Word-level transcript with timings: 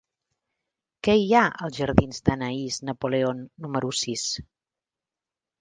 Què 1.07 1.13
hi 1.23 1.27
ha 1.39 1.43
als 1.67 1.77
jardins 1.81 2.23
d'Anaïs 2.29 2.81
Napoleon 2.91 3.45
número 3.67 3.93
sis? 4.03 4.25